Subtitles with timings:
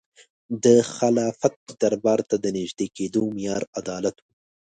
[0.63, 4.25] د خلافت دربار ته د نژدې کېدو معیار عدالت و.